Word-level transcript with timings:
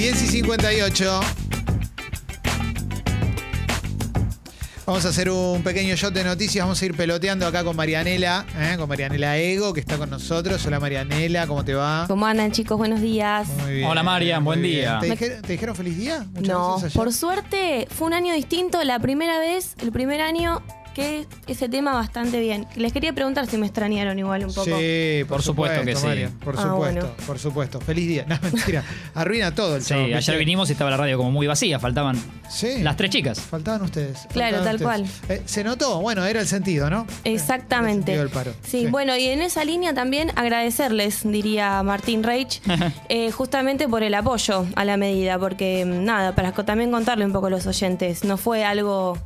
10 0.00 0.22
y 0.22 0.26
58. 0.28 1.20
Vamos 4.86 5.04
a 5.04 5.08
hacer 5.10 5.28
un 5.28 5.62
pequeño 5.62 5.94
shot 5.94 6.14
de 6.14 6.24
noticias. 6.24 6.64
Vamos 6.64 6.80
a 6.80 6.86
ir 6.86 6.96
peloteando 6.96 7.46
acá 7.46 7.62
con 7.64 7.76
Marianela, 7.76 8.46
¿eh? 8.58 8.76
con 8.78 8.88
Marianela 8.88 9.36
Ego, 9.36 9.74
que 9.74 9.80
está 9.80 9.98
con 9.98 10.08
nosotros. 10.08 10.64
Hola 10.64 10.80
Marianela, 10.80 11.46
¿cómo 11.46 11.66
te 11.66 11.74
va? 11.74 12.06
¿Cómo 12.08 12.24
andan 12.24 12.50
chicos? 12.50 12.78
Buenos 12.78 13.02
días. 13.02 13.46
Muy 13.62 13.74
bien. 13.74 13.88
Hola, 13.88 14.02
Marian, 14.02 14.42
buen 14.42 14.62
bien. 14.62 14.76
día. 14.76 14.98
¿Te, 15.00 15.10
dijeron, 15.10 15.42
te 15.42 15.52
dijeron 15.52 15.76
feliz 15.76 15.98
día? 15.98 16.24
Muchas 16.32 16.48
No, 16.48 16.78
por 16.94 17.12
suerte 17.12 17.86
fue 17.90 18.06
un 18.06 18.14
año 18.14 18.32
distinto. 18.32 18.82
La 18.82 19.00
primera 19.00 19.38
vez, 19.38 19.74
el 19.82 19.92
primer 19.92 20.22
año 20.22 20.62
ese 21.46 21.68
tema 21.68 21.92
bastante 21.94 22.40
bien. 22.40 22.66
Les 22.76 22.92
quería 22.92 23.12
preguntar 23.12 23.46
si 23.46 23.56
me 23.56 23.66
extrañaron 23.66 24.18
igual 24.18 24.44
un 24.44 24.54
poco. 24.54 24.64
Sí, 24.78 25.20
por, 25.28 25.38
Por 25.38 25.42
supuesto 25.42 25.84
que 25.84 25.96
sí. 25.96 26.06
Por 26.44 26.54
Ah, 26.58 26.62
supuesto, 26.62 26.76
bueno. 26.76 27.06
por 27.26 27.38
supuesto. 27.38 27.80
Feliz 27.80 28.08
día. 28.08 28.24
No, 28.30 28.38
mentira. 28.42 28.84
Arruina 29.14 29.54
todo 29.54 29.76
el 29.76 29.82
Sí, 29.82 29.88
chabón, 29.90 30.04
¿viste? 30.06 30.18
ayer 30.18 30.38
vinimos 30.38 30.68
y 30.68 30.72
estaba 30.72 30.90
la 30.90 30.96
radio 30.96 31.16
como 31.16 31.30
muy 31.30 31.46
vacía, 31.46 31.78
faltaban 31.80 32.16
Sí. 32.48 32.82
las 32.82 32.96
tres 32.96 33.10
chicas. 33.10 33.40
Faltaban 33.40 33.82
ustedes. 33.82 34.26
Claro, 34.32 34.58
faltaban 34.58 34.80
tal 34.80 35.02
ustedes. 35.02 35.40
Eh, 35.40 35.42
se 35.46 35.64
notó, 35.64 36.00
bueno, 36.00 36.24
era 36.24 36.40
el 36.40 36.46
sentido, 36.46 36.90
¿no? 36.90 37.06
Exactamente. 37.24 38.12
El 38.12 38.18
sentido 38.18 38.22
del 38.24 38.30
paro. 38.30 38.52
Sí, 38.66 38.86
bueno, 38.86 39.16
y 39.16 39.26
en 39.26 39.40
esa 39.42 39.64
línea 39.64 39.94
también 39.94 40.30
agradecerles, 40.36 41.20
diría 41.24 41.82
Martín 41.82 42.22
Reich, 42.22 42.60
eh, 43.08 43.30
justamente 43.30 43.88
por 43.88 44.02
el 44.02 44.14
apoyo 44.14 44.66
a 44.76 44.84
la 44.84 44.96
medida, 44.96 45.38
porque 45.38 45.84
mm, 45.84 46.04
nada, 46.04 46.34
para 46.34 46.52
también 46.52 46.90
contarle 46.90 47.24
un 47.24 47.32
poco 47.32 47.46
a 47.46 47.50
los 47.50 47.66
oyentes, 47.66 48.24
no 48.24 48.36
fue 48.36 48.64
algo 48.64 49.16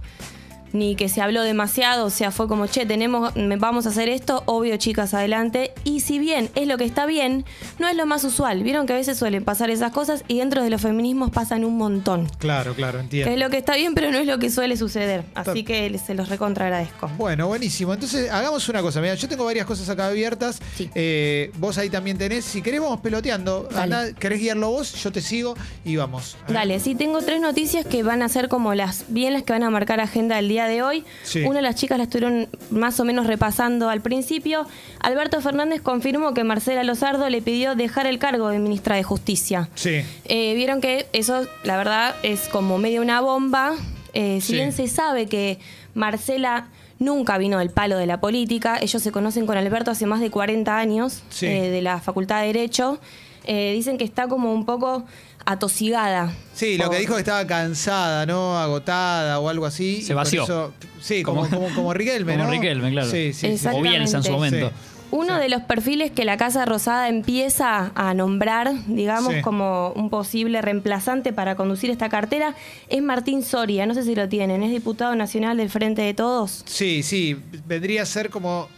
ni 0.75 0.97
que 0.97 1.08
se 1.08 1.22
habló 1.22 1.42
demasiado, 1.42 2.05
o 2.06 2.11
sea, 2.11 2.33
fue 2.33 2.48
como, 2.48 2.67
che, 2.67 2.84
tenemos, 2.84 3.33
vamos 3.58 3.86
a 3.86 3.91
hacer 3.91 4.08
esto, 4.08 4.42
obvio, 4.47 4.77
chicas, 4.77 5.14
adelante. 5.14 5.72
Y 5.84 6.00
si 6.00 6.19
bien 6.19 6.50
es 6.56 6.66
lo 6.66 6.77
que 6.77 6.84
está 6.84 7.06
bien, 7.06 7.44
no 7.78 7.89
es 7.89 7.97
lo 7.97 8.06
más 8.06 8.25
usual. 8.25 8.64
Vieron 8.64 8.84
que 8.84 8.92
a 8.92 8.97
veces 8.97 9.16
suelen 9.16 9.44
pasar 9.44 9.70
esas 9.70 9.92
cosas 9.92 10.25
y 10.27 10.39
dentro 10.39 10.64
de 10.64 10.70
los 10.70 10.81
feminismos 10.81 11.31
pasan 11.31 11.64
un 11.64 11.78
montón. 11.78 12.28
Claro, 12.39 12.75
claro, 12.75 12.98
entiendo. 12.98 13.28
Que 13.28 13.34
es 13.34 13.41
lo 13.41 13.50
que 13.50 13.58
está 13.58 13.77
bien, 13.77 13.94
pero 13.94 14.11
no 14.11 14.19
es 14.19 14.27
lo 14.27 14.39
que 14.39 14.50
suele 14.50 14.77
suceder. 14.77 15.25
Así 15.34 15.62
que 15.62 15.97
se 15.98 16.14
los 16.14 16.28
recontra 16.28 16.64
agradezco. 16.66 17.09
Bueno, 17.16 17.47
buenísimo. 17.47 17.94
Entonces, 17.94 18.28
hagamos 18.31 18.69
una 18.69 18.83
cosa. 18.83 19.00
Mira, 19.00 19.14
yo 19.14 19.28
tengo 19.28 19.44
varias 19.44 19.66
cosas 19.66 19.88
acá 19.88 20.09
abiertas. 20.09 20.61
Sí. 20.77 20.91
Eh, 20.97 21.53
vos 21.59 21.78
ahí 21.78 21.88
también 21.88 22.19
tenés. 22.19 22.44
Si 22.44 22.62
querés, 22.62 22.81
vamos 22.81 22.98
peloteando. 23.00 23.69
Andá, 23.77 24.12
¿Querés 24.12 24.41
guiarlo 24.41 24.70
vos? 24.70 24.92
Yo 25.00 25.12
te 25.12 25.20
sigo 25.20 25.55
y 25.84 25.94
vamos. 25.94 26.36
Dale, 26.48 26.81
sí, 26.81 26.97
tengo 26.97 27.20
tres 27.20 27.41
noticias 27.41 27.86
que 27.86 28.03
van 28.03 28.22
a 28.22 28.28
ser 28.28 28.48
como 28.48 28.75
las 28.75 29.05
bien 29.09 29.33
las 29.33 29.44
que 29.44 29.53
van 29.53 29.62
a 29.62 29.70
marcar 29.70 30.00
agenda 30.00 30.36
del 30.36 30.48
día 30.48 30.63
de 30.66 30.82
hoy. 30.82 31.04
Sí. 31.22 31.42
Una 31.42 31.56
de 31.56 31.62
las 31.62 31.76
chicas 31.76 31.98
la 31.98 32.04
estuvieron 32.04 32.48
más 32.70 32.98
o 33.00 33.04
menos 33.04 33.26
repasando 33.26 33.88
al 33.88 34.00
principio. 34.00 34.66
Alberto 35.00 35.40
Fernández 35.40 35.80
confirmó 35.82 36.34
que 36.34 36.44
Marcela 36.44 36.84
Lozardo 36.84 37.28
le 37.28 37.42
pidió 37.42 37.74
dejar 37.74 38.06
el 38.06 38.18
cargo 38.18 38.48
de 38.48 38.58
ministra 38.58 38.96
de 38.96 39.02
Justicia. 39.02 39.68
Sí. 39.74 40.02
Eh, 40.24 40.54
Vieron 40.54 40.80
que 40.80 41.06
eso, 41.12 41.46
la 41.64 41.76
verdad, 41.76 42.14
es 42.22 42.48
como 42.48 42.78
medio 42.78 43.02
una 43.02 43.20
bomba. 43.20 43.74
Eh, 44.12 44.40
si 44.40 44.48
Sí. 44.48 44.52
bien 44.54 44.72
se 44.72 44.86
sabe 44.88 45.26
que 45.26 45.58
Marcela 45.94 46.68
nunca 46.98 47.38
vino 47.38 47.58
del 47.58 47.70
palo 47.70 47.96
de 47.98 48.06
la 48.06 48.20
política, 48.20 48.78
ellos 48.80 49.02
se 49.02 49.10
conocen 49.12 49.46
con 49.46 49.56
Alberto 49.56 49.90
hace 49.90 50.06
más 50.06 50.20
de 50.20 50.30
40 50.30 50.78
años 50.78 51.22
Sí. 51.30 51.46
eh, 51.46 51.70
de 51.70 51.82
la 51.82 52.00
Facultad 52.00 52.40
de 52.40 52.46
Derecho. 52.48 52.98
Eh, 53.47 53.73
dicen 53.75 53.98
que 53.98 54.05
está 54.05 54.27
como 54.28 54.53
un 54.53 54.64
poco 54.64 55.05
atosigada. 55.47 56.33
Sí, 56.55 56.78
lo 56.78 56.91
que 56.91 56.98
dijo 56.98 57.14
que 57.14 57.20
estaba 57.20 57.47
cansada, 57.47 58.27
¿no? 58.27 58.59
Agotada 58.59 59.39
o 59.41 59.48
algo 59.48 59.67
así. 59.67 60.03
Se 60.03 60.14
vació. 60.14 60.45
eso- 60.45 60.73
sí, 61.00 61.23
como, 61.23 61.42
Como- 61.48 61.56
como, 61.67 61.75
como 61.75 61.95
Riquelme, 61.95 62.33
como 62.33 62.45
¿no? 62.47 62.50
Riquelme, 62.50 62.91
claro. 62.91 63.10
Sí, 63.10 63.33
sí, 63.33 63.59
sí. 63.59 63.66
O 63.72 63.81
Bielsa 63.83 64.19
en 64.19 64.22
su 64.25 64.33
momento. 64.33 64.69
Sí. 64.69 64.75
Uno 65.10 65.38
de 65.38 65.49
los 65.49 65.62
perfiles 65.62 66.10
que 66.10 66.25
la 66.25 66.37
Casa 66.37 66.65
Rosada 66.65 67.09
empieza 67.09 67.93
a 67.94 68.15
nombrar, 68.15 68.72
digamos, 68.88 69.33
Sí. 69.34 69.43
como 69.43 69.91
un 69.91 70.10
posible 70.10 70.60
reemplazante 70.60 71.33
para 71.33 71.54
conducir 71.54 71.91
esta 71.91 72.09
cartera 72.09 72.56
es 72.88 73.00
Martín 73.00 73.44
Soria. 73.44 73.87
No 73.87 73.94
sé 73.94 74.03
si 74.03 74.16
lo 74.16 74.28
tienen, 74.28 74.62
es 74.65 74.72
diputado 74.72 75.15
nacional 75.15 75.56
del 75.59 75.71
Frente 75.71 76.03
de 76.03 76.15
Todos. 76.15 76.62
Sí, 76.66 77.04
sí, 77.04 77.37
vendría 77.66 78.03
a 78.03 78.06
ser 78.06 78.28
como 78.31 78.69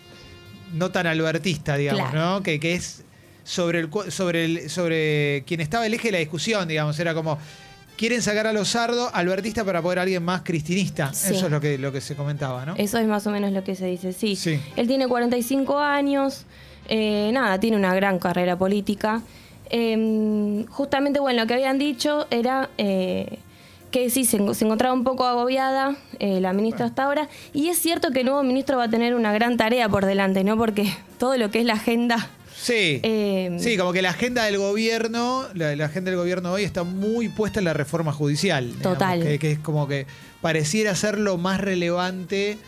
no 0.75 0.91
tan 0.91 1.07
albertista, 1.07 1.77
digamos, 1.79 2.11
Claro. 2.11 2.19
¿no? 2.35 2.43
Que, 2.43 2.61
que 2.61 2.75
es 2.75 3.03
sobre 3.47 3.79
el 3.79 3.91
sobre 4.11 4.45
el 4.45 4.71
sobre 4.71 5.45
quien 5.47 5.61
estaba 5.61 5.87
el 5.87 5.95
eje 5.95 6.09
de 6.09 6.13
la 6.13 6.19
discusión, 6.19 6.67
digamos, 6.67 6.99
era 6.99 7.15
como 7.15 7.39
quieren 7.97 8.21
sacar 8.21 8.47
a 8.49 8.53
Lozardo 8.53 9.09
albertista 9.15 9.65
para 9.65 9.81
poder 9.81 10.01
alguien 10.01 10.25
más 10.25 10.43
cristinista. 10.43 11.15
Sí. 11.15 11.35
Eso 11.35 11.47
es 11.47 11.53
lo 11.53 11.61
que 11.61 11.79
lo 11.79 11.93
que 11.93 12.01
se 12.01 12.17
comentaba, 12.17 12.67
¿no? 12.67 12.75
Eso 12.77 12.99
es 12.99 13.07
más 13.07 13.27
o 13.27 13.31
menos 13.31 13.53
lo 13.53 13.63
que 13.63 13.77
se 13.77 13.87
dice, 13.87 14.13
sí. 14.13 14.35
Sí. 14.35 14.61
Él 14.75 14.89
tiene 14.89 15.07
45 15.07 15.79
años, 15.79 16.45
eh, 16.89 17.31
nada, 17.33 17.59
tiene 17.61 17.77
una 17.77 17.95
gran 17.95 18.19
carrera 18.19 18.59
política. 18.59 19.23
Eh, 19.71 20.65
justamente, 20.69 21.21
bueno, 21.21 21.43
lo 21.43 21.47
que 21.47 21.55
habían 21.55 21.79
dicho 21.79 22.27
era 22.31 22.69
eh, 22.79 23.39
que 23.91 24.11
sí, 24.11 24.25
se 24.25 24.37
encontraba 24.37 24.93
un 24.93 25.05
poco 25.05 25.25
agobiada 25.25 25.97
eh, 26.19 26.41
la 26.41 26.53
ministra 26.53 26.87
hasta 26.87 27.05
ahora. 27.05 27.29
Y 27.55 27.69
es 27.69 27.79
cierto 27.79 28.11
que 28.11 28.21
el 28.21 28.27
nuevo 28.27 28.43
ministro 28.43 28.77
va 28.77 28.85
a 28.85 28.91
tener 28.91 29.15
una 29.15 29.33
gran 29.33 29.57
tarea 29.57 29.89
por 29.89 30.05
delante, 30.05 30.45
¿no? 30.45 30.57
Porque 30.57 30.93
todo 31.19 31.37
lo 31.37 31.51
que 31.51 31.61
es 31.61 31.65
la 31.65 31.75
agenda... 31.75 32.31
Sí. 32.67 32.99
Eh, 33.05 33.57
sí, 33.61 33.77
como 33.77 33.93
que 33.93 34.03
la 34.03 34.11
agenda 34.11 34.43
del 34.43 34.59
gobierno, 34.59 35.47
la, 35.55 35.77
la 35.77 35.85
agenda 35.85 36.11
del 36.11 36.19
gobierno 36.19 36.51
hoy 36.51 36.65
está 36.65 36.83
muy 36.83 37.29
puesta 37.29 37.61
en 37.61 37.65
la 37.65 37.75
reforma 37.75 38.13
judicial. 38.13 38.67
digamos, 38.67 38.99
Total. 38.99 39.23
que, 39.23 39.39
que 39.39 39.53
es 39.53 39.59
como 39.61 39.87
que 39.87 40.09
pareciera 40.41 40.97
ser 40.97 41.17
lo 41.17 41.39
más 41.39 41.61
relevante 41.61 42.59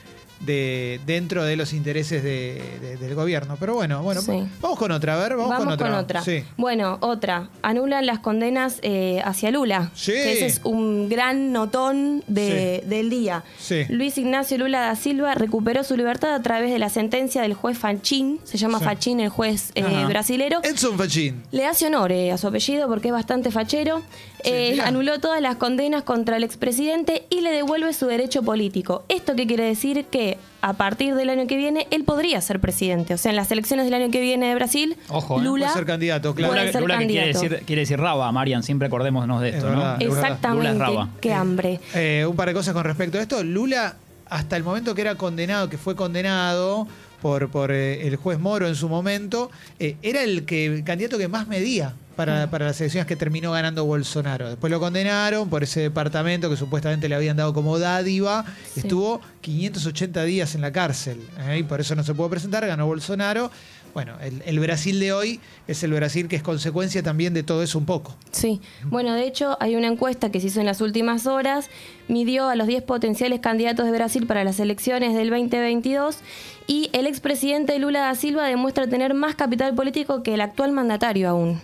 de 0.40 1.00
dentro 1.06 1.44
de 1.44 1.56
los 1.56 1.72
intereses 1.72 2.22
de- 2.22 2.62
de- 2.80 2.96
del 2.96 3.14
gobierno. 3.14 3.56
Pero 3.58 3.74
bueno, 3.74 4.02
bueno, 4.02 4.20
Sí. 4.22 4.44
vamos 4.60 4.78
con 4.78 4.92
otra, 4.92 5.14
a 5.14 5.16
ver, 5.18 5.36
vamos, 5.36 5.50
Vamos, 5.50 5.76
con 5.76 5.92
otra. 5.94 6.22
Sí. 6.22 6.44
Bueno, 6.56 6.98
otra. 7.00 7.48
Anulan 7.62 8.06
las 8.06 8.20
condenas 8.20 8.78
eh, 8.82 9.20
hacia 9.24 9.50
Lula. 9.50 9.90
Sí. 9.94 10.12
Que 10.12 10.32
ese 10.32 10.46
es 10.46 10.60
un 10.64 11.08
gran 11.08 11.52
notón 11.52 12.22
de- 12.26 12.82
del 12.86 13.10
día. 13.10 13.42
Luis 13.88 14.16
Ignacio 14.18 14.58
Lula 14.58 14.80
da 14.80 14.96
Silva 14.96 15.34
recuperó 15.34 15.82
su 15.84 15.96
libertad 15.96 16.34
a 16.34 16.42
través 16.42 16.70
de 16.70 16.78
la 16.78 16.88
sentencia 16.88 17.42
del 17.42 17.54
juez 17.54 17.76
Fanchín. 17.78 18.40
Se 18.44 18.58
llama 18.58 18.78
Sí. 18.78 18.84
Fanchín, 18.84 19.20
el 19.20 19.28
juez 19.30 19.72
eh, 19.74 20.04
brasilero. 20.06 20.60
Edson 20.62 20.96
Fachín. 20.96 21.42
Le 21.50 21.66
hace 21.66 21.86
honor 21.86 22.12
eh, 22.12 22.30
a 22.32 22.38
su 22.38 22.46
apellido 22.46 22.88
porque 22.88 23.08
es 23.08 23.12
bastante 23.14 23.50
fachero. 23.50 24.02
Eh, 24.44 24.78
anuló 24.84 25.18
todas 25.18 25.40
las 25.42 25.56
condenas 25.56 26.04
contra 26.04 26.36
el 26.36 26.44
expresidente 26.44 27.26
y 27.28 27.40
le 27.40 27.50
devuelve 27.50 27.92
su 27.92 28.06
derecho 28.06 28.42
político. 28.42 29.04
¿Esto 29.08 29.34
qué 29.34 29.46
quiere 29.46 29.64
decir? 29.64 30.04
Que 30.06 30.27
a 30.60 30.72
partir 30.72 31.14
del 31.14 31.30
año 31.30 31.46
que 31.46 31.56
viene 31.56 31.86
él 31.90 32.04
podría 32.04 32.40
ser 32.40 32.60
presidente. 32.60 33.14
O 33.14 33.18
sea, 33.18 33.30
en 33.30 33.36
las 33.36 33.50
elecciones 33.50 33.86
del 33.86 33.94
año 33.94 34.10
que 34.10 34.20
viene 34.20 34.48
de 34.48 34.54
Brasil, 34.54 34.96
Ojo, 35.08 35.40
¿eh? 35.40 35.44
Lula 35.44 35.66
Puede 35.66 35.78
ser 35.78 35.86
candidato, 35.86 36.34
claro. 36.34 36.54
Lula, 36.54 36.72
ser 36.72 36.80
Lula 36.82 36.98
que 36.98 37.06
quiere 37.06 37.26
decir, 37.28 37.62
quiere 37.64 37.82
decir 37.82 37.98
raba, 37.98 38.30
Marian, 38.32 38.62
siempre 38.62 38.88
acordémonos 38.88 39.40
de 39.40 39.50
Es 39.50 39.54
esto, 39.56 39.68
verdad. 39.68 39.98
¿no? 39.98 40.06
Es 40.06 40.14
Exactamente. 40.14 40.72
Lula 40.72 40.72
es 40.72 40.78
raba. 40.78 41.08
Qué 41.20 41.32
hambre. 41.32 41.80
Eh, 41.94 42.26
un 42.28 42.36
par 42.36 42.48
de 42.48 42.54
cosas 42.54 42.74
con 42.74 42.84
respecto 42.84 43.18
a 43.18 43.22
esto. 43.22 43.42
Lula, 43.44 43.96
hasta 44.28 44.56
el 44.56 44.64
momento 44.64 44.94
que 44.94 45.02
era 45.02 45.14
condenado, 45.14 45.68
que 45.68 45.78
fue 45.78 45.94
condenado 45.94 46.88
por, 47.22 47.48
por 47.50 47.70
eh, 47.70 48.06
el 48.06 48.16
juez 48.16 48.38
Moro 48.38 48.66
en 48.66 48.74
su 48.74 48.88
momento, 48.88 49.50
eh, 49.78 49.96
era 50.02 50.22
el, 50.22 50.44
que, 50.44 50.66
el 50.66 50.84
candidato 50.84 51.18
que 51.18 51.28
más 51.28 51.46
medía 51.46 51.94
para, 52.18 52.50
para 52.50 52.66
las 52.66 52.80
elecciones 52.80 53.06
que 53.06 53.14
terminó 53.14 53.52
ganando 53.52 53.84
Bolsonaro. 53.84 54.48
Después 54.48 54.72
lo 54.72 54.80
condenaron 54.80 55.48
por 55.48 55.62
ese 55.62 55.82
departamento 55.82 56.50
que 56.50 56.56
supuestamente 56.56 57.08
le 57.08 57.14
habían 57.14 57.36
dado 57.36 57.54
como 57.54 57.78
dádiva. 57.78 58.44
Sí. 58.74 58.80
Estuvo 58.80 59.20
580 59.40 60.24
días 60.24 60.56
en 60.56 60.62
la 60.62 60.72
cárcel 60.72 61.20
¿eh? 61.46 61.58
y 61.60 61.62
por 61.62 61.80
eso 61.80 61.94
no 61.94 62.02
se 62.02 62.12
pudo 62.14 62.28
presentar, 62.28 62.66
ganó 62.66 62.86
Bolsonaro. 62.86 63.52
Bueno, 63.94 64.16
el, 64.20 64.42
el 64.44 64.58
Brasil 64.58 64.98
de 64.98 65.12
hoy 65.12 65.38
es 65.68 65.84
el 65.84 65.92
Brasil 65.92 66.26
que 66.26 66.34
es 66.34 66.42
consecuencia 66.42 67.04
también 67.04 67.34
de 67.34 67.44
todo 67.44 67.62
eso 67.62 67.78
un 67.78 67.86
poco. 67.86 68.16
Sí, 68.32 68.60
bueno, 68.86 69.14
de 69.14 69.24
hecho 69.24 69.56
hay 69.60 69.76
una 69.76 69.86
encuesta 69.86 70.32
que 70.32 70.40
se 70.40 70.48
hizo 70.48 70.58
en 70.58 70.66
las 70.66 70.80
últimas 70.80 71.28
horas, 71.28 71.70
midió 72.08 72.48
a 72.48 72.56
los 72.56 72.66
10 72.66 72.82
potenciales 72.82 73.38
candidatos 73.38 73.86
de 73.86 73.92
Brasil 73.92 74.26
para 74.26 74.42
las 74.42 74.58
elecciones 74.58 75.14
del 75.14 75.30
2022 75.30 76.18
y 76.66 76.90
el 76.94 77.06
expresidente 77.06 77.78
Lula 77.78 78.00
da 78.00 78.16
Silva 78.16 78.44
demuestra 78.48 78.88
tener 78.88 79.14
más 79.14 79.36
capital 79.36 79.76
político 79.76 80.24
que 80.24 80.34
el 80.34 80.40
actual 80.40 80.72
mandatario 80.72 81.28
aún. 81.28 81.60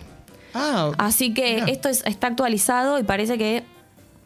Ah, 0.55 0.91
Así 0.97 1.33
que 1.33 1.63
esto 1.67 1.89
es- 1.89 2.03
está 2.05 2.27
actualizado 2.27 2.97
y 2.97 3.03
parece 3.03 3.37
que 3.37 3.63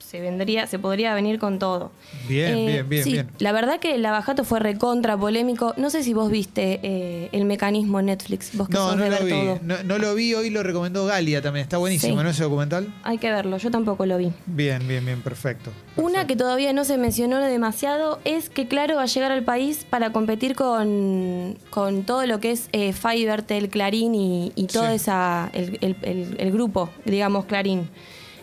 se 0.10 0.20
vendría, 0.20 0.66
se 0.66 0.80
podría 0.80 1.14
venir 1.14 1.38
con 1.38 1.60
todo. 1.60 1.92
Bien, 2.28 2.66
bien, 2.66 2.90
bien, 2.90 3.04
sí, 3.04 3.12
bien. 3.14 3.30
La 3.38 3.52
verdad 3.52 3.80
que 3.80 3.94
el 3.96 4.02
Lavajato 4.02 4.44
fue 4.44 4.60
recontra 4.60 5.16
polémico. 5.16 5.74
No 5.78 5.90
sé 5.92 6.04
si 6.04 6.14
vos 6.14 6.32
viste 6.32 6.80
eh, 6.82 7.30
el 7.32 7.46
mecanismo 7.46 8.02
Netflix, 8.02 8.58
vos 8.58 8.68
que 8.68 8.74
No, 8.74 8.88
sos 8.90 8.98
no 8.98 9.04
de 9.04 9.10
lo 9.12 9.16
ver 9.18 9.26
vi. 9.26 9.30
todo. 9.32 9.60
No, 9.62 9.84
no 9.84 9.98
lo 10.00 10.16
vi, 10.16 10.34
hoy 10.34 10.50
lo 10.50 10.64
recomendó 10.64 11.06
Galia 11.06 11.42
también. 11.42 11.62
Está 11.64 11.78
buenísimo, 11.78 12.18
Sí. 12.18 12.24
¿no? 12.24 12.30
Ese 12.30 12.44
documental. 12.44 12.92
Hay 13.04 13.20
que 13.20 13.30
verlo, 13.32 13.58
yo 13.58 13.70
tampoco 13.70 14.06
lo 14.08 14.18
vi. 14.18 14.32
Bien, 14.48 14.88
bien, 14.88 15.06
bien, 15.06 15.22
perfecto. 15.22 15.72
Una 15.96 16.26
que 16.26 16.36
todavía 16.36 16.74
no 16.74 16.86
se 16.86 16.98
mencionó 16.98 17.38
demasiado 17.40 18.20
es 18.26 18.50
que 18.50 18.68
Claro 18.68 18.96
va 18.96 19.04
a 19.04 19.06
llegar 19.06 19.32
al 19.32 19.44
país 19.44 19.86
para 19.90 20.12
competir 20.12 20.56
con, 20.56 21.58
con 21.70 22.04
todo 22.04 22.26
lo 22.26 22.40
que 22.40 22.52
es 22.52 22.70
eh, 22.72 22.94
Fiverr, 22.94 23.44
Tel, 23.44 23.70
Clarín 23.70 24.16
y, 24.16 24.52
y 24.56 24.66
todo 24.68 24.88
Sí. 24.88 24.94
esa 24.96 25.50
el, 25.54 25.78
el- 25.82 25.96
el- 26.02 26.36
el 26.40 26.52
grupo, 26.52 26.90
digamos, 27.06 27.46
Clarín. 27.46 27.90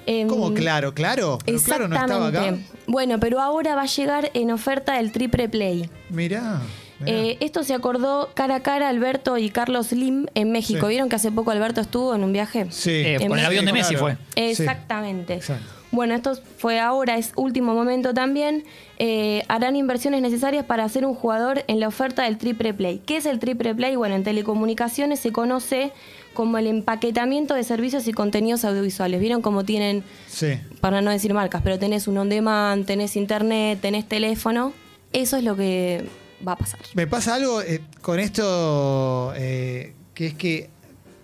Em, 0.06 0.28
¿Cómo 0.28 0.54
claro? 0.54 0.94
¿Claro? 0.94 1.38
Pero 1.44 1.58
claro 1.60 1.88
no 1.88 1.96
estaba 1.96 2.28
acá. 2.28 2.56
Bueno, 2.86 3.18
pero 3.20 3.40
ahora 3.40 3.74
va 3.74 3.82
a 3.82 3.86
llegar 3.86 4.30
en 4.34 4.50
oferta 4.52 4.98
el 5.00 5.12
triple 5.12 5.48
play. 5.48 5.90
Mirá. 6.10 6.60
Eh, 7.04 7.36
esto 7.40 7.62
se 7.62 7.74
acordó 7.74 8.30
cara 8.34 8.56
a 8.56 8.60
cara 8.60 8.88
Alberto 8.88 9.36
y 9.36 9.50
Carlos 9.50 9.92
Lim 9.92 10.26
en 10.34 10.50
México. 10.52 10.86
Sí. 10.86 10.88
¿Vieron 10.90 11.08
que 11.08 11.16
hace 11.16 11.30
poco 11.30 11.50
Alberto 11.50 11.80
estuvo 11.80 12.14
en 12.14 12.24
un 12.24 12.32
viaje? 12.32 12.66
Sí. 12.70 12.90
Eh, 12.90 13.16
En 13.20 13.28
con 13.28 13.38
el 13.38 13.44
avión 13.44 13.66
de 13.66 13.72
Messi 13.72 13.94
claro. 13.96 14.16
fue. 14.16 14.44
Sí. 14.54 14.62
Exactamente. 14.62 15.34
Exacto. 15.34 15.75
Bueno, 15.96 16.14
esto 16.14 16.38
fue 16.58 16.78
ahora, 16.78 17.16
es 17.16 17.32
último 17.36 17.74
momento 17.74 18.12
también. 18.14 18.64
Eh, 18.98 19.42
harán 19.48 19.74
inversiones 19.76 20.20
necesarias 20.22 20.64
para 20.64 20.84
hacer 20.84 21.04
un 21.06 21.14
jugador 21.14 21.64
en 21.68 21.80
la 21.80 21.88
oferta 21.88 22.24
del 22.24 22.36
triple 22.38 22.74
play. 22.74 23.00
¿Qué 23.04 23.16
es 23.16 23.26
el 23.26 23.38
triple 23.38 23.74
play? 23.74 23.96
Bueno, 23.96 24.14
en 24.14 24.22
telecomunicaciones 24.22 25.18
se 25.20 25.32
conoce 25.32 25.90
como 26.34 26.58
el 26.58 26.66
empaquetamiento 26.66 27.54
de 27.54 27.64
servicios 27.64 28.06
y 28.08 28.12
contenidos 28.12 28.64
audiovisuales. 28.66 29.20
¿Vieron 29.20 29.40
cómo 29.40 29.64
tienen, 29.64 30.04
Sí. 30.28 30.58
para 30.82 31.00
no 31.00 31.10
decir 31.10 31.32
marcas, 31.32 31.62
pero 31.64 31.78
tenés 31.78 32.06
un 32.08 32.18
on 32.18 32.28
demand, 32.28 32.84
tenés 32.84 33.16
internet, 33.16 33.78
tenés 33.80 34.06
teléfono? 34.06 34.74
Eso 35.14 35.38
es 35.38 35.44
lo 35.44 35.56
que 35.56 36.04
va 36.46 36.52
a 36.52 36.56
pasar. 36.56 36.78
Me 36.94 37.06
pasa 37.06 37.34
algo 37.36 37.62
eh, 37.62 37.80
con 38.02 38.20
esto, 38.20 39.32
eh, 39.34 39.94
que 40.12 40.26
es 40.26 40.34
que 40.34 40.68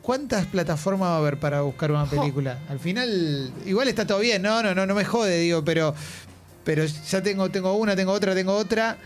¿cuántas 0.03 0.47
plataformas 0.47 1.09
va 1.09 1.15
a 1.15 1.19
haber 1.19 1.39
para 1.39 1.63
buscar 1.63 1.91
una 1.93 2.07
película? 2.07 2.59
Al 2.69 2.79
final, 2.81 3.53
igual 3.67 3.89
está 3.89 4.07
todo 4.07 4.19
bien, 4.19 4.43
no, 4.43 4.63
no, 4.63 4.75
no, 4.75 4.85
no 4.87 4.95
me 4.95 5.05
jode, 5.05 5.39
digo, 5.39 5.65
pero, 5.65 5.95
pero 6.65 6.85
ya 6.85 7.23
tengo, 7.23 7.51
tengo 7.51 7.73
una, 7.75 7.97
tengo 7.97 8.13
otra, 8.13 8.35
tengo 8.35 8.53
otra. 8.55 8.99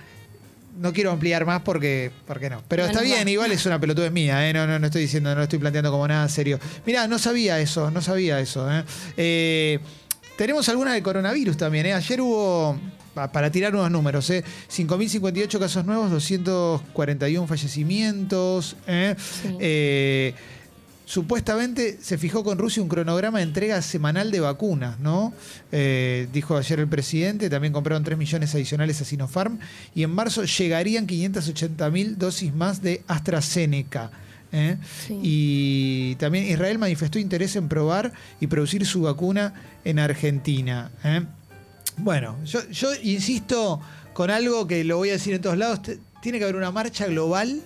No 0.78 0.92
quiero 0.92 1.10
ampliar 1.10 1.46
más 1.46 1.62
porque, 1.62 2.10
porque 2.26 2.50
no. 2.50 2.62
Pero 2.68 2.82
No 2.82 2.90
está 2.90 3.00
bien, 3.00 3.26
igual 3.28 3.50
es 3.50 3.64
una 3.64 3.80
pelotudez 3.80 4.12
mía, 4.12 4.46
¿eh? 4.46 4.52
no, 4.52 4.66
no, 4.66 4.78
no 4.78 4.86
estoy 4.86 5.00
diciendo, 5.02 5.30
no 5.30 5.36
lo 5.36 5.42
estoy 5.44 5.58
planteando 5.58 5.90
como 5.90 6.06
nada 6.06 6.28
serio. 6.28 6.58
Mirá, 6.84 7.08
no 7.08 7.18
sabía 7.18 7.58
eso, 7.60 7.90
no 7.90 8.02
sabía 8.02 8.40
eso. 8.40 8.70
¿eh? 8.70 8.84
Eh, 9.16 9.78
tenemos 10.36 10.68
alguna 10.68 10.92
de 10.92 11.02
coronavirus 11.02 11.56
también. 11.56 11.86
¿eh? 11.86 11.94
Ayer 11.94 12.20
hubo, 12.20 12.78
pa- 13.14 13.32
para 13.32 13.50
tirar 13.50 13.74
unos 13.74 13.90
números, 13.90 14.28
¿eh? 14.28 14.44
5.058 14.70 15.58
casos 15.58 15.86
nuevos, 15.86 16.10
241 16.10 17.46
fallecimientos. 17.46 18.76
¿eh? 18.86 19.14
Sí. 19.18 19.56
Eh, 19.58 20.34
supuestamente 21.06 21.98
se 22.02 22.18
fijó 22.18 22.44
con 22.44 22.58
Rusia 22.58 22.82
un 22.82 22.88
cronograma 22.88 23.38
de 23.38 23.44
entrega 23.44 23.80
semanal 23.80 24.30
de 24.30 24.40
vacunas, 24.40 24.98
¿no? 24.98 25.32
Eh, 25.72 26.28
dijo 26.32 26.56
ayer 26.56 26.80
el 26.80 26.88
presidente, 26.88 27.48
también 27.48 27.72
compraron 27.72 28.04
3 28.04 28.18
millones 28.18 28.54
adicionales 28.54 29.00
a 29.00 29.04
Sinopharm 29.04 29.58
y 29.94 30.02
en 30.02 30.10
marzo 30.10 30.44
llegarían 30.44 31.06
580 31.06 31.90
mil 31.90 32.18
dosis 32.18 32.52
más 32.52 32.82
de 32.82 33.02
AstraZeneca. 33.06 34.10
¿eh? 34.52 34.76
Sí. 35.06 35.18
Y 35.22 36.14
también 36.16 36.44
Israel 36.50 36.78
manifestó 36.78 37.20
interés 37.20 37.54
en 37.54 37.68
probar 37.68 38.12
y 38.40 38.48
producir 38.48 38.84
su 38.84 39.02
vacuna 39.02 39.54
en 39.84 40.00
Argentina. 40.00 40.90
¿eh? 41.04 41.22
Bueno, 41.98 42.36
yo, 42.44 42.68
yo 42.70 42.88
insisto 43.02 43.80
con 44.12 44.30
algo 44.30 44.66
que 44.66 44.82
lo 44.82 44.96
voy 44.96 45.10
a 45.10 45.12
decir 45.12 45.34
en 45.34 45.40
todos 45.40 45.56
lados, 45.56 45.82
tiene 46.20 46.38
que 46.38 46.44
haber 46.44 46.56
una 46.56 46.72
marcha 46.72 47.06
global 47.06 47.62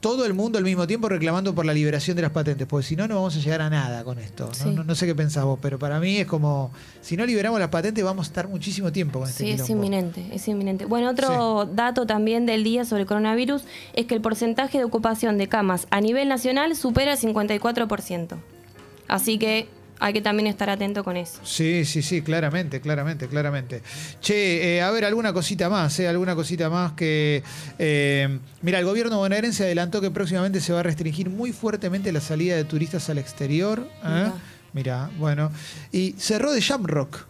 todo 0.00 0.24
el 0.24 0.32
mundo 0.32 0.58
al 0.58 0.64
mismo 0.64 0.86
tiempo 0.86 1.08
reclamando 1.08 1.54
por 1.54 1.66
la 1.66 1.74
liberación 1.74 2.16
de 2.16 2.22
las 2.22 2.30
patentes, 2.30 2.66
porque 2.66 2.86
si 2.86 2.96
no, 2.96 3.06
no 3.06 3.16
vamos 3.16 3.36
a 3.36 3.38
llegar 3.38 3.60
a 3.60 3.68
nada 3.68 4.02
con 4.02 4.18
esto. 4.18 4.46
¿no? 4.46 4.54
Sí. 4.54 4.70
No, 4.70 4.82
no 4.82 4.94
sé 4.94 5.06
qué 5.06 5.14
pensás 5.14 5.44
vos, 5.44 5.58
pero 5.60 5.78
para 5.78 6.00
mí 6.00 6.16
es 6.16 6.26
como, 6.26 6.72
si 7.02 7.16
no 7.16 7.26
liberamos 7.26 7.60
las 7.60 7.68
patentes, 7.68 8.02
vamos 8.02 8.26
a 8.26 8.30
estar 8.30 8.48
muchísimo 8.48 8.90
tiempo 8.90 9.20
con 9.20 9.28
este 9.28 9.44
Sí, 9.44 9.50
es 9.50 9.68
inminente, 9.68 10.26
es 10.32 10.48
inminente. 10.48 10.86
Bueno, 10.86 11.10
otro 11.10 11.66
dato 11.66 12.06
también 12.06 12.46
del 12.46 12.64
día 12.64 12.84
sobre 12.84 13.02
el 13.02 13.08
coronavirus 13.08 13.62
es 13.92 14.06
que 14.06 14.14
el 14.14 14.22
porcentaje 14.22 14.78
de 14.78 14.84
ocupación 14.84 15.36
de 15.36 15.48
camas 15.48 15.86
a 15.90 16.00
nivel 16.00 16.28
nacional 16.28 16.74
supera 16.76 17.12
el 17.12 17.18
54%. 17.18 18.36
Así 19.06 19.38
que 19.38 19.68
hay 20.00 20.12
que 20.14 20.22
también 20.22 20.46
estar 20.46 20.68
atento 20.70 21.04
con 21.04 21.16
eso. 21.16 21.38
Sí, 21.44 21.84
sí, 21.84 22.02
sí, 22.02 22.22
claramente, 22.22 22.80
claramente, 22.80 23.28
claramente. 23.28 23.82
Che, 24.20 24.76
eh, 24.76 24.82
a 24.82 24.90
ver, 24.90 25.04
alguna 25.04 25.32
cosita 25.32 25.68
más, 25.68 25.98
eh, 26.00 26.08
alguna 26.08 26.34
cosita 26.34 26.70
más 26.70 26.92
que... 26.92 27.42
eh, 27.78 28.38
mira, 28.62 28.78
el 28.78 28.84
gobierno 28.84 29.18
bonaerense 29.18 29.64
adelantó 29.64 30.00
que 30.00 30.10
próximamente 30.10 30.60
se 30.60 30.72
va 30.72 30.80
a 30.80 30.82
restringir 30.82 31.28
muy 31.28 31.52
fuertemente 31.52 32.10
la 32.12 32.20
salida 32.20 32.56
de 32.56 32.64
turistas 32.64 33.08
al 33.10 33.18
exterior. 33.18 33.86
¿eh? 34.04 34.30
Mira, 34.72 35.10
bueno. 35.18 35.52
Y 35.92 36.12
cerró 36.18 36.52
de 36.52 36.62
Jamrock. 36.62 37.29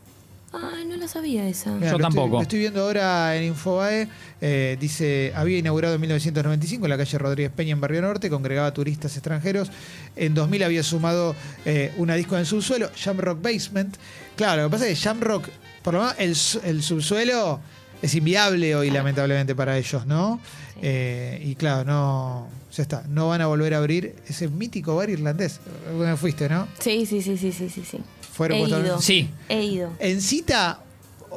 Ay, 0.52 0.84
no 0.84 0.96
lo 0.96 1.06
sabía 1.06 1.46
esa. 1.48 1.70
Mirá, 1.70 1.92
Yo 1.92 1.98
lo 1.98 1.98
estoy- 1.98 2.02
tampoco. 2.02 2.36
lo 2.36 2.42
Estoy, 2.42 2.58
viendo 2.58 2.82
ahora 2.82 3.36
en 3.36 3.44
Infobae. 3.44 4.08
eh, 4.40 4.76
dice, 4.80 5.32
había 5.36 5.58
inaugurado 5.58 5.94
en 5.94 6.00
1995 6.00 6.86
en 6.86 6.90
la 6.90 6.96
calle 6.96 7.18
Rodríguez 7.18 7.52
Peña 7.54 7.72
en 7.72 7.80
Barrio 7.80 8.02
Norte, 8.02 8.28
congregaba 8.30 8.72
turistas 8.72 9.14
extranjeros. 9.16 9.70
En 10.16 10.34
2000 10.34 10.62
había 10.64 10.82
sumado 10.82 11.36
eh, 11.64 11.92
una 11.98 12.14
disco 12.16 12.34
en 12.34 12.40
el 12.40 12.46
subsuelo, 12.46 12.90
Jamrock 12.96 13.40
Basement. 13.40 13.96
Claro, 14.36 14.62
lo 14.62 14.68
que 14.68 14.72
pasa 14.72 14.88
es 14.88 14.98
que 14.98 15.04
Jamrock, 15.04 15.48
por 15.82 15.94
lo 15.94 16.00
menos 16.00 16.14
el, 16.18 16.34
su- 16.34 16.60
el 16.64 16.82
subsuelo 16.82 17.60
es 18.02 18.12
inviable 18.16 18.74
hoy, 18.74 18.90
lamentablemente, 18.90 19.54
para 19.54 19.78
ellos, 19.78 20.04
¿no? 20.06 20.40
Sí. 20.74 20.80
Eh, 20.82 21.42
y 21.44 21.54
claro, 21.54 21.84
no, 21.84 22.48
ya 22.74 22.82
está, 22.82 23.04
no 23.08 23.28
van 23.28 23.42
a 23.42 23.46
volver 23.46 23.74
a 23.74 23.78
abrir 23.78 24.16
ese 24.26 24.48
mítico 24.48 24.96
bar 24.96 25.10
irlandés. 25.10 25.60
Alguna 25.86 26.10
vez 26.12 26.18
fuiste, 26.20 26.48
¿no? 26.48 26.66
Sí, 26.80 27.06
sí, 27.06 27.20
sí, 27.22 27.36
sí, 27.36 27.52
sí, 27.52 27.68
sí. 27.68 27.84
sí. 27.88 27.98
Fueron 28.40 28.56
He 28.58 28.62
ido. 28.62 29.00
Sí. 29.02 29.28
He 29.50 29.64
ido. 29.64 29.90
En 29.98 30.22
cita, 30.22 30.80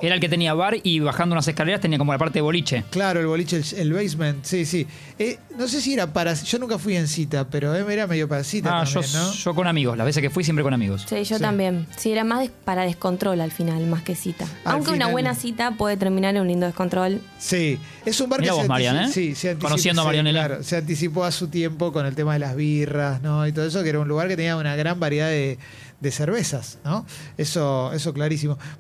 Era 0.02 0.16
el 0.16 0.20
que 0.22 0.28
tenía 0.28 0.56
bar 0.56 0.76
y 0.82 1.00
bajando 1.02 1.34
unas 1.34 1.48
escaleras 1.48 1.80
tenía 1.80 2.00
como 2.00 2.12
la 2.14 2.18
parte 2.18 2.40
de 2.40 2.42
boliche. 2.42 2.84
Claro, 2.90 3.20
el 3.20 3.28
boliche, 3.28 3.58
el, 3.58 3.66
el 3.78 3.94
basement, 3.94 4.44
sí, 4.44 4.66
sí. 4.66 4.88
Eh, 5.20 5.38
no 5.56 5.68
sé 5.68 5.82
si 5.82 5.94
era 5.94 6.12
para. 6.12 6.34
Yo 6.34 6.58
nunca 6.58 6.80
fui 6.80 6.96
en 6.98 7.08
cita, 7.08 7.48
pero 7.48 7.76
eh, 7.76 7.86
era 7.94 8.08
medio 8.08 8.28
para 8.28 8.44
cita 8.44 8.70
Ah, 8.82 8.86
también, 8.86 9.04
yo, 9.12 9.20
¿no? 9.20 9.32
yo 9.34 9.54
con 9.54 9.68
amigos, 9.68 9.96
las 9.96 10.06
veces 10.08 10.22
que 10.24 10.32
fui 10.32 10.44
siempre 10.44 10.64
con 10.64 10.74
amigos. 10.74 11.06
Sí, 11.08 11.24
yo 11.24 11.36
Sí. 11.38 11.42
también. 11.42 11.86
Sí, 11.96 12.12
era 12.12 12.24
más 12.24 12.40
des- 12.40 12.50
para 12.66 12.86
descontrol 12.86 13.40
al 13.40 13.52
final, 13.52 13.86
más 13.86 14.02
que 14.02 14.16
cita. 14.16 14.46
Al 14.66 14.74
Aunque 14.74 14.94
final- 14.94 15.06
una 15.10 15.12
buena 15.12 15.36
cita 15.36 15.72
puede 15.78 15.96
terminar 15.96 16.34
en 16.36 16.42
un 16.42 16.48
lindo 16.48 16.66
descontrol. 16.66 17.22
Sí, 17.38 17.78
es 18.04 18.20
un 18.20 18.30
bar 18.32 18.40
Mirá 18.40 18.52
que 18.54 18.56
vos, 18.56 18.62
se, 18.64 18.70
Marian, 18.70 18.96
antici- 18.98 19.10
¿eh? 19.10 19.12
sí, 19.14 19.36
se 19.36 19.50
anticipó, 19.52 19.68
Conociendo 19.68 20.02
a 20.02 20.06
sí, 20.06 20.08
Marianela. 20.08 20.46
claro, 20.48 20.64
se 20.64 20.76
anticipó 20.78 21.24
a 21.24 21.32
su 21.32 21.50
tiempo 21.50 21.94
con 21.94 22.08
el 22.08 22.16
tema 22.16 22.34
de 22.34 22.40
las 22.40 22.56
birras, 22.56 23.22
¿no? 23.22 23.46
Y 23.46 23.52
todo 23.52 23.68
eso, 23.68 23.84
que 23.84 23.90
era 23.90 24.00
un 24.00 24.08
lugar 24.08 24.28
que 24.28 24.36
tenía 24.36 24.58
una 24.58 24.76
gran 24.76 25.00
variedad 25.00 25.28
de, 25.28 25.60
de 26.04 26.12
cervezas, 26.12 26.78
¿no? 26.84 27.06
Eso, 27.38 27.92
eso 27.94 28.14
clarísimo. 28.14 28.60